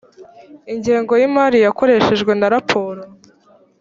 ingengo 0.73 1.13
y 1.21 1.23
imari 1.29 1.57
yakoreshejwe 1.65 2.31
na 2.39 2.47
raporo 2.53 3.01